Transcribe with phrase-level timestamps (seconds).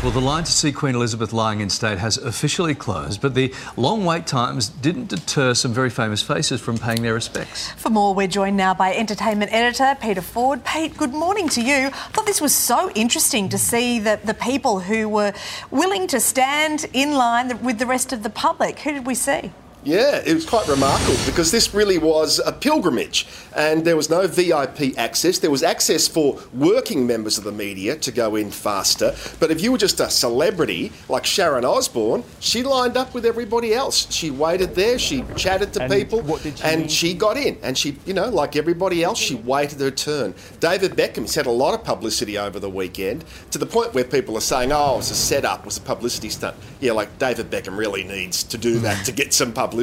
[0.00, 3.52] Well, the line to see Queen Elizabeth lying in state has officially closed, but the
[3.76, 7.72] long wait times didn't deter some very famous faces from paying their respects.
[7.72, 10.64] For more, we're joined now by entertainment editor Peter Ford.
[10.64, 11.86] Pete, good morning to you.
[11.86, 15.32] I thought this was so interesting to see the, the people who were
[15.72, 18.78] willing to stand in line with the rest of the public.
[18.78, 19.50] Who did we see?
[19.88, 23.26] Yeah, it was quite remarkable because this really was a pilgrimage
[23.56, 25.38] and there was no VIP access.
[25.38, 29.14] There was access for working members of the media to go in faster.
[29.40, 33.72] But if you were just a celebrity like Sharon Osbourne, she lined up with everybody
[33.72, 34.12] else.
[34.12, 36.90] She waited there, she chatted to And people, what did she and need?
[36.90, 37.56] she got in.
[37.62, 40.34] And she, you know, like everybody else, she waited her turn.
[40.60, 44.36] David Beckham's had a lot of publicity over the weekend to the point where people
[44.36, 46.56] are saying, oh, it was a setup, it was a publicity stunt.
[46.78, 49.77] Yeah, like David Beckham really needs to do that to get some publicity.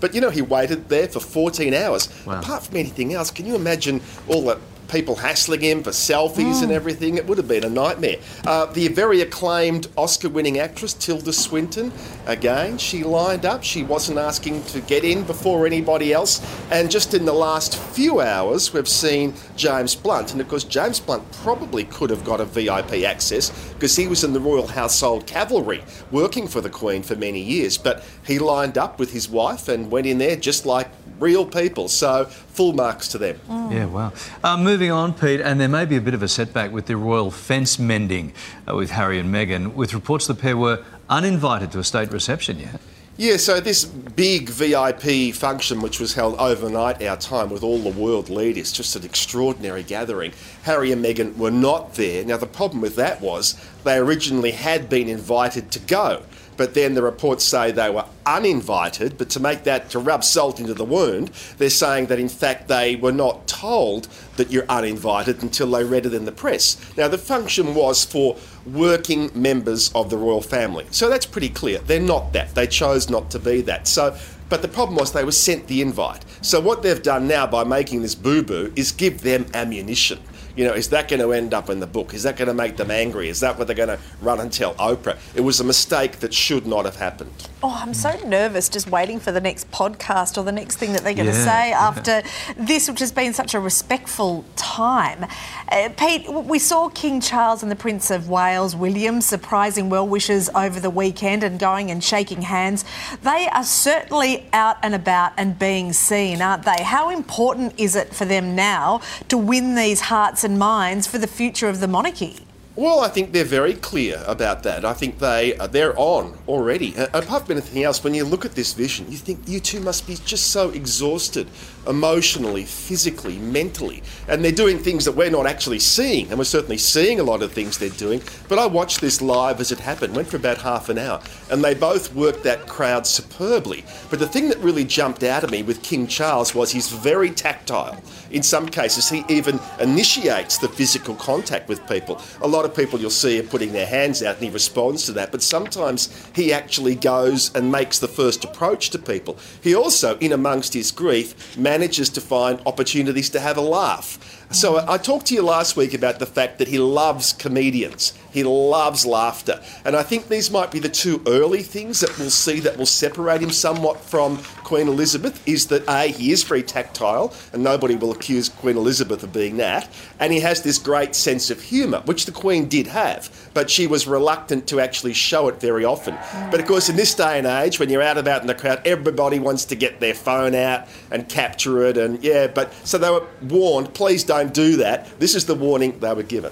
[0.00, 2.08] But you know, he waited there for 14 hours.
[2.26, 2.40] Wow.
[2.40, 4.58] Apart from anything else, can you imagine all the
[4.92, 7.16] people hassling him for selfies and everything?
[7.16, 8.18] It would have been a nightmare.
[8.46, 11.90] Uh, the very acclaimed Oscar winning actress, Tilda Swinton,
[12.26, 13.64] again, she lined up.
[13.64, 16.40] She wasn't asking to get in before anybody else.
[16.70, 20.32] And just in the last few hours, we've seen James Blunt.
[20.32, 24.24] And of course, James Blunt probably could have got a VIP access because he was
[24.24, 27.78] in the Royal Household Cavalry working for the Queen for many years.
[27.78, 30.88] But he lined up with his wife and went in there just like
[31.22, 31.88] real people.
[31.88, 33.40] So, full marks to them.
[33.48, 34.12] Yeah, wow.
[34.42, 36.96] Uh, moving on, Pete, and there may be a bit of a setback with the
[36.96, 38.34] royal fence mending
[38.68, 42.58] uh, with Harry and Meghan, with reports the pair were uninvited to a state reception
[42.58, 42.80] yet.
[43.18, 47.90] Yeah, so this big VIP function, which was held overnight our time with all the
[47.90, 50.32] world leaders, just an extraordinary gathering.
[50.62, 52.24] Harry and Meghan were not there.
[52.24, 53.54] Now, the problem with that was
[53.84, 56.22] they originally had been invited to go,
[56.56, 59.18] but then the reports say they were uninvited.
[59.18, 62.68] But to make that, to rub salt into the wound, they're saying that in fact
[62.68, 66.76] they were not told that you're uninvited until they read it in the press.
[66.96, 70.86] Now, the function was for working members of the royal family.
[70.90, 71.78] So that's pretty clear.
[71.78, 72.54] They're not that.
[72.54, 73.88] They chose not to be that.
[73.88, 74.16] So
[74.52, 76.26] but the problem was they were sent the invite.
[76.42, 80.18] So what they've done now by making this boo-boo is give them ammunition.
[80.56, 82.14] You know, is that going to end up in the book?
[82.14, 83.28] Is that going to make them angry?
[83.28, 85.18] Is that what they're going to run and tell Oprah?
[85.34, 87.48] It was a mistake that should not have happened.
[87.62, 91.02] Oh, I'm so nervous just waiting for the next podcast or the next thing that
[91.02, 92.22] they're going to say after
[92.56, 95.26] this, which has been such a respectful time.
[95.70, 100.50] Uh, Pete, we saw King Charles and the Prince of Wales, William, surprising well wishers
[100.54, 102.84] over the weekend and going and shaking hands.
[103.22, 106.82] They are certainly out and about and being seen, aren't they?
[106.82, 111.26] How important is it for them now to win these hearts and minds for the
[111.26, 112.40] future of the monarchy?
[112.74, 114.82] Well, I think they're very clear about that.
[114.86, 116.94] I think they uh, they're on already.
[116.96, 120.06] Apart from anything else, when you look at this vision, you think you two must
[120.06, 121.48] be just so exhausted,
[121.86, 126.78] emotionally, physically, mentally, and they're doing things that we're not actually seeing, and we're certainly
[126.78, 128.22] seeing a lot of things they're doing.
[128.48, 130.16] But I watched this live as it happened.
[130.16, 133.84] Went for about half an hour, and they both worked that crowd superbly.
[134.08, 137.32] But the thing that really jumped out at me with King Charles was he's very
[137.32, 138.02] tactile.
[138.30, 142.18] In some cases, he even initiates the physical contact with people.
[142.40, 145.12] A lot of people you'll see are putting their hands out and he responds to
[145.12, 149.36] that, but sometimes he actually goes and makes the first approach to people.
[149.60, 154.38] He also, in amongst his grief, manages to find opportunities to have a laugh.
[154.52, 158.12] So I I talked to you last week about the fact that he loves comedians.
[158.30, 159.62] He loves laughter.
[159.86, 162.84] And I think these might be the two early things that we'll see that will
[162.84, 164.36] separate him somewhat from
[164.72, 169.22] Queen Elizabeth is that A, he is very tactile, and nobody will accuse Queen Elizabeth
[169.22, 169.86] of being that.
[170.18, 173.86] And he has this great sense of humour, which the Queen did have, but she
[173.86, 176.16] was reluctant to actually show it very often.
[176.50, 178.80] But of course, in this day and age, when you're out about in the crowd,
[178.86, 181.98] everybody wants to get their phone out and capture it.
[181.98, 185.20] And yeah, but so they were warned, please don't do that.
[185.20, 186.50] This is the warning they were given.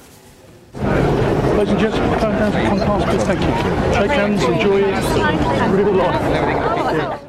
[0.75, 3.95] Ladies and gents, calm down, come past, please, thank you.
[3.95, 7.23] Shake hands, enjoy it, real life.
[7.23, 7.27] Oh,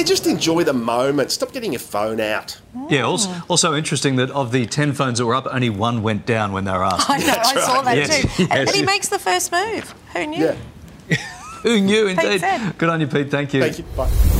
[0.00, 1.30] Yeah, just enjoy the moment.
[1.30, 2.58] Stop getting your phone out.
[2.88, 6.24] Yeah, also, also interesting that of the 10 phones that were up, only one went
[6.24, 7.10] down when they were asked.
[7.10, 8.44] I know, I saw that Yes, too.
[8.44, 9.94] yes, and he makes the first move.
[10.14, 10.54] Who knew?
[11.08, 11.16] Yeah.
[11.62, 12.40] Who knew, indeed?
[12.40, 12.78] said.
[12.78, 13.30] Good on you, Pete.
[13.30, 13.60] Thank you.
[13.60, 13.84] Thank you.
[13.94, 14.36] Bye.